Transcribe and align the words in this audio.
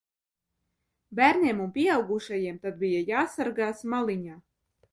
Bērniem 1.19 1.59
un 1.67 1.69
pieaugušajiem 1.75 2.59
tad 2.65 2.81
bija 2.87 3.05
jāsargās 3.13 3.87
maliņā. 3.95 4.43